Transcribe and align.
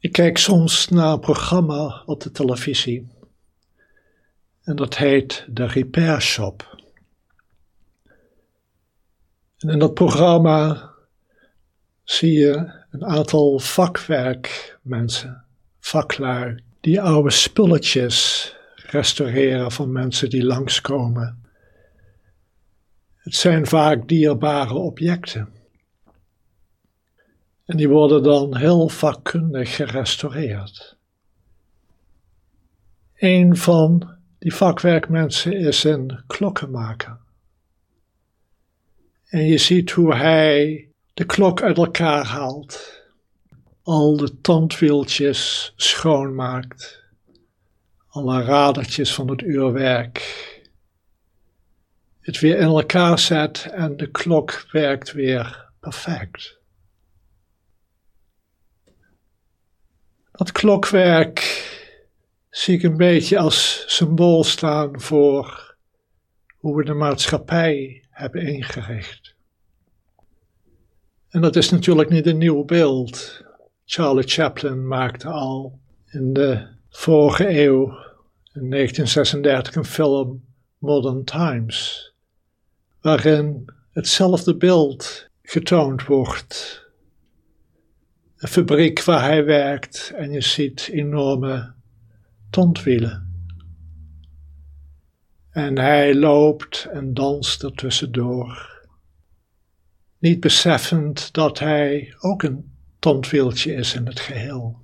Ik 0.00 0.12
kijk 0.12 0.38
soms 0.38 0.88
naar 0.88 1.12
een 1.12 1.20
programma 1.20 2.02
op 2.06 2.20
de 2.20 2.30
televisie. 2.30 3.08
En 4.62 4.76
dat 4.76 4.96
heet 4.96 5.46
The 5.54 5.66
Repair 5.66 6.20
Shop. 6.20 6.76
En 9.58 9.68
in 9.68 9.78
dat 9.78 9.94
programma 9.94 10.90
zie 12.04 12.32
je 12.32 12.72
een 12.90 13.04
aantal 13.04 13.58
vakwerkmensen, 13.58 15.44
vaklui, 15.80 16.62
die 16.80 17.00
oude 17.00 17.30
spulletjes 17.30 18.56
restaureren 18.76 19.72
van 19.72 19.92
mensen 19.92 20.30
die 20.30 20.44
langskomen. 20.44 21.44
Het 23.16 23.34
zijn 23.34 23.66
vaak 23.66 24.08
dierbare 24.08 24.74
objecten. 24.74 25.57
En 27.68 27.76
die 27.76 27.88
worden 27.88 28.22
dan 28.22 28.56
heel 28.56 28.88
vakkundig 28.88 29.76
gerestaureerd. 29.76 30.96
Een 33.14 33.56
van 33.56 34.16
die 34.38 34.54
vakwerkmensen 34.54 35.52
is 35.52 35.84
een 35.84 36.22
klokkenmaker. 36.26 37.18
En 39.24 39.44
je 39.44 39.58
ziet 39.58 39.90
hoe 39.90 40.14
hij 40.14 40.88
de 41.14 41.24
klok 41.24 41.62
uit 41.62 41.76
elkaar 41.76 42.24
haalt, 42.24 43.02
al 43.82 44.16
de 44.16 44.40
tandwieltjes 44.40 45.72
schoonmaakt, 45.76 47.04
alle 48.08 48.42
radertjes 48.42 49.14
van 49.14 49.30
het 49.30 49.42
uurwerk, 49.42 50.20
het 52.20 52.40
weer 52.40 52.58
in 52.58 52.66
elkaar 52.66 53.18
zet 53.18 53.68
en 53.72 53.96
de 53.96 54.10
klok 54.10 54.66
werkt 54.70 55.12
weer 55.12 55.70
perfect. 55.80 56.57
Dat 60.38 60.52
klokwerk 60.52 61.40
zie 62.50 62.76
ik 62.76 62.82
een 62.82 62.96
beetje 62.96 63.38
als 63.38 63.84
symbool 63.86 64.44
staan 64.44 65.00
voor 65.00 65.76
hoe 66.56 66.76
we 66.76 66.84
de 66.84 66.94
maatschappij 66.94 68.04
hebben 68.10 68.46
ingericht. 68.46 69.34
En 71.28 71.40
dat 71.40 71.56
is 71.56 71.70
natuurlijk 71.70 72.10
niet 72.10 72.26
een 72.26 72.38
nieuw 72.38 72.64
beeld. 72.64 73.44
Charlie 73.84 74.28
Chaplin 74.28 74.86
maakte 74.86 75.28
al 75.28 75.78
in 76.10 76.32
de 76.32 76.66
vorige 76.90 77.48
eeuw, 77.48 77.84
in 78.52 78.70
1936, 78.70 79.74
een 79.74 79.84
film 79.84 80.44
Modern 80.78 81.24
Times, 81.24 82.12
waarin 83.00 83.64
hetzelfde 83.92 84.56
beeld 84.56 85.28
getoond 85.42 86.06
wordt 86.06 86.86
een 88.38 88.48
fabriek 88.48 89.04
waar 89.04 89.22
hij 89.22 89.44
werkt 89.44 90.12
en 90.16 90.30
je 90.30 90.40
ziet 90.40 90.88
enorme 90.92 91.72
tandwielen. 92.50 93.26
En 95.50 95.78
hij 95.78 96.14
loopt 96.14 96.88
en 96.92 97.14
danst 97.14 97.62
er 97.62 97.72
tussendoor, 97.72 98.82
niet 100.18 100.40
beseffend 100.40 101.32
dat 101.32 101.58
hij 101.58 102.14
ook 102.18 102.42
een 102.42 102.72
tandwieltje 102.98 103.74
is 103.74 103.94
in 103.94 104.06
het 104.06 104.20
geheel. 104.20 104.78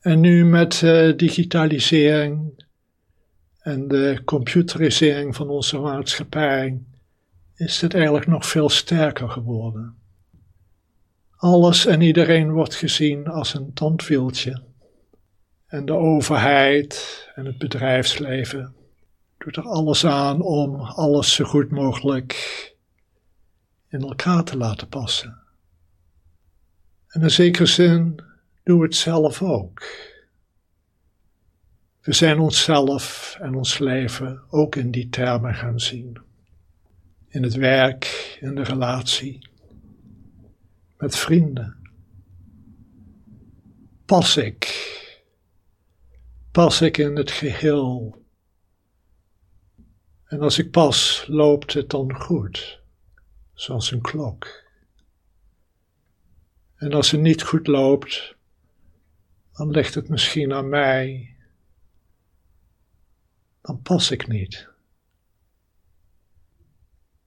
En 0.00 0.20
nu 0.20 0.44
met 0.44 0.80
uh, 0.82 1.16
digitalisering 1.16 2.64
en 3.58 3.88
de 3.88 4.22
computerisering 4.24 5.36
van 5.36 5.48
onze 5.48 5.78
maatschappij 5.78 6.80
is 7.54 7.80
het 7.80 7.94
eigenlijk 7.94 8.26
nog 8.26 8.46
veel 8.46 8.68
sterker 8.68 9.28
geworden. 9.28 10.01
Alles 11.42 11.86
en 11.86 12.00
iedereen 12.00 12.50
wordt 12.50 12.74
gezien 12.74 13.26
als 13.26 13.54
een 13.54 13.72
tandwieltje. 13.72 14.62
En 15.66 15.84
de 15.84 15.92
overheid 15.92 17.28
en 17.34 17.44
het 17.44 17.58
bedrijfsleven 17.58 18.74
doet 19.38 19.56
er 19.56 19.62
alles 19.62 20.06
aan 20.06 20.42
om 20.42 20.80
alles 20.80 21.34
zo 21.34 21.44
goed 21.44 21.70
mogelijk 21.70 22.34
in 23.88 24.00
elkaar 24.00 24.44
te 24.44 24.56
laten 24.56 24.88
passen. 24.88 25.38
En 27.08 27.22
in 27.22 27.30
zekere 27.30 27.66
zin 27.66 28.22
doen 28.62 28.78
we 28.78 28.84
het 28.84 28.96
zelf 28.96 29.42
ook. 29.42 29.82
We 32.00 32.12
zijn 32.12 32.38
onszelf 32.38 33.36
en 33.40 33.54
ons 33.54 33.78
leven 33.78 34.42
ook 34.50 34.76
in 34.76 34.90
die 34.90 35.08
termen 35.08 35.54
gaan 35.54 35.80
zien. 35.80 36.18
In 37.28 37.42
het 37.42 37.54
werk, 37.54 38.36
in 38.40 38.54
de 38.54 38.62
relatie 38.62 39.50
met 41.02 41.16
vrienden? 41.16 41.76
Pas 44.04 44.36
ik? 44.36 44.64
Pas 46.50 46.80
ik 46.80 46.98
in 46.98 47.16
het 47.16 47.30
geheel? 47.30 48.22
En 50.24 50.40
als 50.40 50.58
ik 50.58 50.70
pas, 50.70 51.24
loopt 51.28 51.72
het 51.72 51.90
dan 51.90 52.14
goed, 52.14 52.82
zoals 53.52 53.90
een 53.90 54.00
klok. 54.00 54.64
En 56.74 56.92
als 56.92 57.10
het 57.10 57.20
niet 57.20 57.42
goed 57.42 57.66
loopt, 57.66 58.36
dan 59.52 59.70
ligt 59.70 59.94
het 59.94 60.08
misschien 60.08 60.52
aan 60.52 60.68
mij. 60.68 61.36
Dan 63.60 63.82
pas 63.82 64.10
ik 64.10 64.28
niet. 64.28 64.68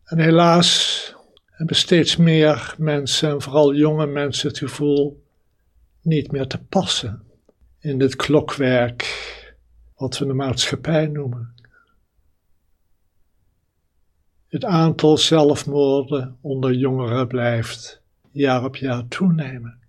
En 0.04 0.20
helaas 0.20 1.15
hebben 1.56 1.76
steeds 1.76 2.16
meer 2.16 2.76
mensen, 2.78 3.30
en 3.30 3.42
vooral 3.42 3.74
jonge 3.74 4.06
mensen, 4.06 4.48
het 4.48 4.58
gevoel 4.58 5.24
niet 6.02 6.32
meer 6.32 6.48
te 6.48 6.64
passen 6.64 7.24
in 7.80 7.98
dit 7.98 8.16
klokwerk 8.16 9.04
wat 9.96 10.18
we 10.18 10.26
de 10.26 10.34
maatschappij 10.34 11.08
noemen. 11.08 11.54
Het 14.48 14.66
aantal 14.66 15.18
zelfmoorden 15.18 16.38
onder 16.42 16.74
jongeren 16.74 17.28
blijft 17.28 18.02
jaar 18.32 18.64
op 18.64 18.76
jaar 18.76 19.08
toenemen. 19.08 19.80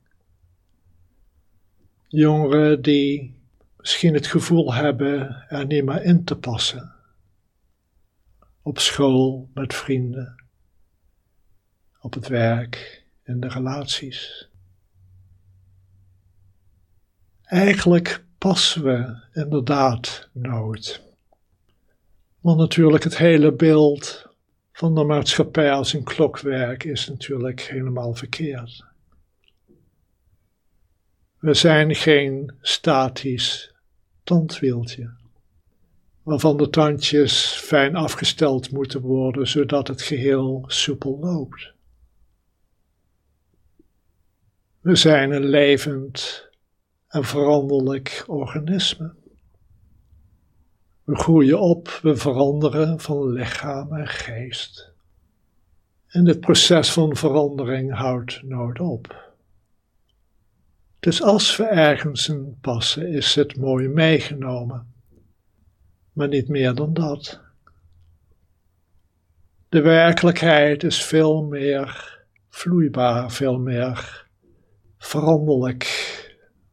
Jongeren 2.09 2.83
die 2.83 3.35
misschien 3.77 4.15
het 4.15 4.27
gevoel 4.27 4.75
hebben 4.75 5.45
er 5.49 5.67
niet 5.67 5.85
meer 5.85 6.03
in 6.03 6.25
te 6.25 6.37
passen. 6.37 6.95
Op 8.63 8.79
school, 8.79 9.49
met 9.55 9.75
vrienden, 9.75 10.46
op 12.07 12.15
het 12.15 12.29
werk 12.29 13.05
en 13.23 13.41
de 13.41 13.49
relaties. 13.49 14.49
Eigenlijk 17.43 18.25
passen 18.39 18.85
we 18.85 19.21
inderdaad 19.33 20.29
nooit. 20.33 21.03
Want 22.41 22.59
natuurlijk 22.59 23.05
het 23.05 23.17
hele 23.17 23.53
beeld 23.53 24.29
van 24.73 24.95
de 24.95 25.05
maatschappij 25.05 25.73
als 25.73 25.93
een 25.93 26.05
klokwerk 26.05 26.85
is 26.85 27.09
natuurlijk 27.09 27.61
helemaal 27.61 28.15
verkeerd. 28.15 28.85
We 31.39 31.55
zijn 31.55 31.95
geen 31.95 32.55
statisch 32.61 33.75
tandwieltje, 34.25 35.11
waarvan 36.23 36.57
de 36.57 36.71
tandjes 36.71 37.45
fijn 37.45 37.97
afgesteld 37.97 38.71
moeten 38.71 39.01
worden 39.01 39.49
zodat 39.49 39.89
het 39.89 40.03
geheel 40.03 40.65
soepel 40.67 41.19
loopt. 41.19 41.75
We 44.87 44.97
zijn 44.97 45.33
een 45.33 45.45
levend 45.45 46.49
en 47.09 47.25
veranderlijk 47.25 48.25
organisme. 48.27 49.15
We 51.05 51.17
groeien 51.17 51.61
op, 51.61 51.89
we 52.03 52.17
veranderen 52.17 53.01
van 53.01 53.33
lichaam 53.33 53.93
en 53.93 54.07
geest. 54.07 54.93
En 56.07 56.25
dit 56.25 56.41
proces 56.41 56.93
van 56.93 57.17
verandering 57.17 57.95
houdt 57.95 58.43
nooit 58.43 58.81
op. 58.81 59.35
Dus 60.99 61.23
als 61.23 61.57
we 61.57 61.65
ergens 61.65 62.29
in 62.29 62.59
passen, 62.61 63.09
is 63.09 63.35
het 63.35 63.57
mooi 63.57 63.89
meegenomen, 63.89 64.93
maar 66.13 66.29
niet 66.29 66.49
meer 66.49 66.75
dan 66.75 66.95
dat. 66.95 67.41
De 69.69 69.81
werkelijkheid 69.81 70.83
is 70.83 71.05
veel 71.05 71.43
meer 71.43 72.19
vloeibaar, 72.49 73.31
veel 73.31 73.59
meer 73.59 74.26
veranderlijk 75.07 75.87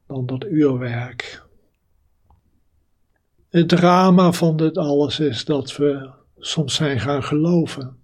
dan 0.08 0.26
dat 0.26 0.44
uurwerk. 0.44 1.44
Het 3.50 3.70
drama 3.70 4.32
van 4.32 4.58
dit 4.58 4.78
alles 4.78 5.20
is 5.20 5.46
dat 5.46 5.76
we 5.76 6.10
soms 6.38 6.76
zijn 6.76 7.00
gaan 7.00 7.24
geloven 7.24 7.98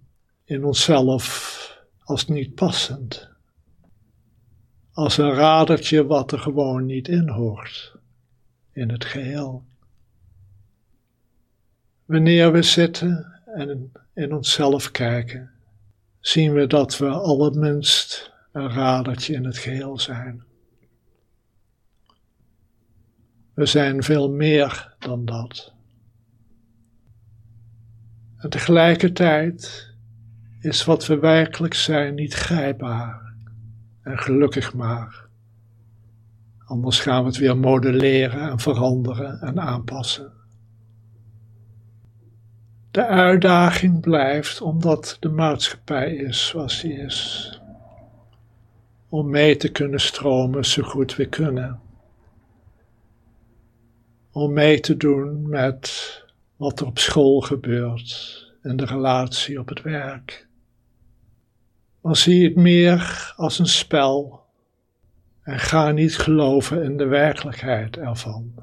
in 0.44 0.64
onszelf 0.64 1.78
als 2.02 2.26
niet 2.26 2.54
passend. 2.54 3.28
Als 4.92 5.18
een 5.18 5.32
radertje 5.32 6.06
wat 6.06 6.32
er 6.32 6.38
gewoon 6.38 6.86
niet 6.86 7.08
in 7.08 7.28
hoort 7.28 7.98
in 8.72 8.90
het 8.90 9.04
geheel. 9.04 9.64
Wanneer 12.04 12.52
we 12.52 12.62
zitten 12.62 13.40
en 13.44 13.92
in 14.14 14.34
onszelf 14.34 14.90
kijken, 14.90 15.50
zien 16.20 16.52
we 16.52 16.66
dat 16.66 16.98
we 16.98 17.08
allerminst 17.08 18.29
een 18.52 18.70
radertje 18.70 19.34
in 19.34 19.44
het 19.44 19.58
geheel 19.58 19.98
zijn. 19.98 20.44
We 23.54 23.66
zijn 23.66 24.02
veel 24.02 24.30
meer 24.30 24.94
dan 24.98 25.24
dat. 25.24 25.72
En 28.36 28.50
tegelijkertijd 28.50 29.88
is 30.60 30.84
wat 30.84 31.06
we 31.06 31.18
werkelijk 31.18 31.74
zijn 31.74 32.14
niet 32.14 32.34
grijpbaar. 32.34 33.34
En 34.02 34.18
gelukkig 34.18 34.74
maar. 34.74 35.28
Anders 36.64 37.00
gaan 37.00 37.20
we 37.22 37.28
het 37.28 37.38
weer 37.38 37.56
modelleren 37.56 38.50
en 38.50 38.58
veranderen 38.58 39.40
en 39.40 39.60
aanpassen. 39.60 40.32
De 42.90 43.06
uitdaging 43.06 44.00
blijft 44.00 44.60
omdat 44.60 45.16
de 45.20 45.28
maatschappij 45.28 46.14
is 46.14 46.46
zoals 46.46 46.80
die 46.80 46.92
is. 46.92 47.59
Om 49.10 49.30
mee 49.30 49.56
te 49.56 49.68
kunnen 49.68 50.00
stromen 50.00 50.64
zo 50.64 50.82
goed 50.82 51.16
we 51.16 51.26
kunnen. 51.26 51.80
Om 54.32 54.52
mee 54.52 54.80
te 54.80 54.96
doen 54.96 55.48
met 55.48 56.22
wat 56.56 56.80
er 56.80 56.86
op 56.86 56.98
school 56.98 57.40
gebeurt 57.40 58.44
en 58.62 58.76
de 58.76 58.84
relatie 58.84 59.58
op 59.58 59.68
het 59.68 59.82
werk. 59.82 60.48
Maar 62.00 62.16
zie 62.16 62.44
het 62.44 62.56
meer 62.56 63.32
als 63.36 63.58
een 63.58 63.66
spel 63.66 64.40
en 65.42 65.58
ga 65.58 65.90
niet 65.90 66.18
geloven 66.18 66.82
in 66.82 66.96
de 66.96 67.06
werkelijkheid 67.06 67.96
ervan. 67.96 68.54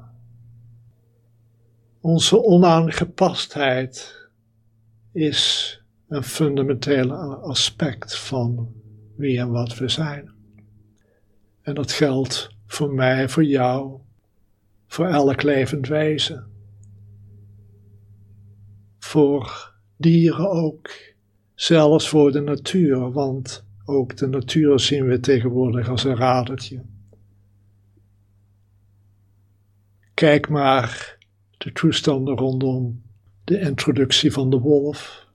Onze 2.00 2.42
onaangepastheid 2.42 4.26
is 5.12 5.72
een 6.08 6.24
fundamentele 6.24 7.14
aspect 7.36 8.18
van 8.18 8.72
wie 9.16 9.38
en 9.38 9.50
wat 9.50 9.78
we 9.78 9.88
zijn. 9.88 10.37
En 11.68 11.74
dat 11.74 11.92
geldt 11.92 12.50
voor 12.66 12.92
mij, 12.92 13.28
voor 13.28 13.44
jou, 13.44 14.00
voor 14.86 15.06
elk 15.06 15.42
levend 15.42 15.88
wezen. 15.88 16.46
Voor 18.98 19.74
dieren 19.96 20.50
ook, 20.50 20.90
zelfs 21.54 22.08
voor 22.08 22.32
de 22.32 22.40
natuur, 22.40 23.12
want 23.12 23.64
ook 23.84 24.16
de 24.16 24.26
natuur 24.26 24.80
zien 24.80 25.06
we 25.06 25.20
tegenwoordig 25.20 25.88
als 25.88 26.04
een 26.04 26.16
radertje. 26.16 26.82
Kijk 30.14 30.48
maar 30.48 31.18
de 31.58 31.72
toestanden 31.72 32.36
rondom 32.36 33.02
de 33.44 33.60
introductie 33.60 34.32
van 34.32 34.50
de 34.50 34.58
wolf. 34.58 35.26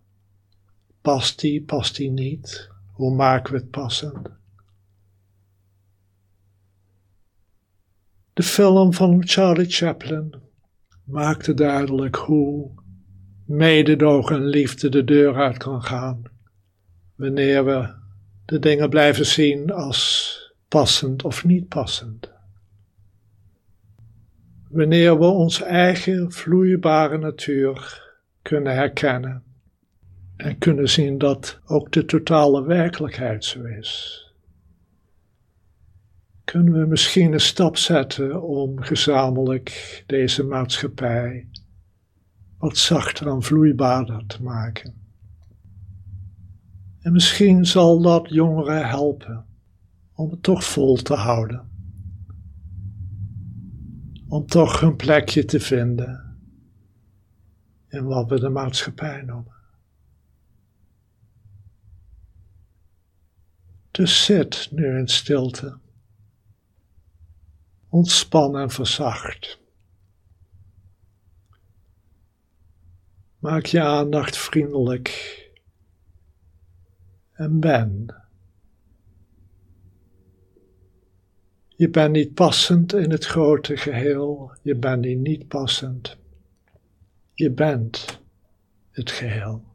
Past 1.02 1.40
die, 1.40 1.64
past 1.64 1.96
die 1.96 2.12
niet? 2.12 2.70
Hoe 2.92 3.16
maken 3.16 3.54
we 3.54 3.60
het 3.60 3.70
passend? 3.70 4.42
De 8.44 8.50
film 8.50 8.94
van 8.94 9.28
Charlie 9.28 9.70
Chaplin 9.70 10.34
maakte 11.06 11.54
duidelijk 11.54 12.16
hoe 12.16 12.72
mededogen 13.46 14.36
en 14.36 14.46
liefde 14.46 14.90
de 14.90 15.04
deur 15.04 15.36
uit 15.36 15.58
kan 15.58 15.84
gaan 15.84 16.22
wanneer 17.16 17.66
we 17.66 17.94
de 18.46 18.60
dingen 18.60 18.90
blijven 18.90 19.26
zien 19.26 19.72
als 19.72 20.38
passend 20.68 21.24
of 21.24 21.46
niet 21.46 21.68
passend. 21.68 22.32
Wanneer 24.70 25.20
we 25.20 25.26
onze 25.26 25.66
eigen 25.66 26.32
vloeibare 26.32 27.18
natuur 27.18 28.02
kunnen 28.42 28.76
herkennen 28.76 29.44
en 30.36 30.58
kunnen 30.58 30.90
zien 30.90 31.18
dat 31.18 31.60
ook 31.66 31.92
de 31.92 32.06
totale 32.06 32.64
werkelijkheid 32.64 33.46
zo 33.46 33.64
is. 33.64 34.22
Kunnen 36.54 36.74
we 36.74 36.86
misschien 36.86 37.34
een 37.34 37.40
stap 37.40 37.78
zetten 37.78 38.42
om 38.42 38.82
gezamenlijk 38.82 40.04
deze 40.08 40.44
maatschappij 40.44 41.50
wat 42.58 42.78
zachter 42.78 43.28
en 43.28 43.42
vloeibaarder 43.42 44.26
te 44.26 44.44
maken. 44.44 44.94
En 47.00 47.12
misschien 47.12 47.66
zal 47.66 48.02
dat 48.02 48.30
jongeren 48.30 48.88
helpen 48.88 49.46
om 50.14 50.30
het 50.30 50.44
toch 50.44 50.64
vol 50.64 50.96
te 50.96 51.14
houden. 51.14 51.70
Om 54.28 54.46
toch 54.46 54.82
een 54.82 54.96
plekje 54.96 55.46
te 55.46 55.60
vinden 55.60 56.38
in 57.88 58.04
wat 58.04 58.30
we 58.30 58.40
de 58.40 58.50
maatschappij 58.50 59.22
noemen. 59.22 59.56
Dus 63.92 64.26
zit 64.26 64.68
nu 64.72 64.98
in 64.98 65.08
stilte. 65.08 65.82
Ontspan 67.94 68.58
en 68.58 68.70
verzacht. 68.70 69.60
Maak 73.40 73.66
je 73.66 73.82
aandacht 73.82 74.38
vriendelijk 74.38 75.40
en 77.34 77.60
ben. 77.60 78.16
Je 81.68 81.90
bent 81.90 82.12
niet 82.12 82.34
passend 82.34 82.94
in 82.94 83.12
het 83.12 83.26
grote 83.26 83.78
geheel, 83.78 84.52
je 84.62 84.76
bent 84.76 85.06
niet 85.06 85.48
passend. 85.48 86.18
Je 87.34 87.52
bent 87.52 88.22
het 88.92 89.12
geheel. 89.12 89.73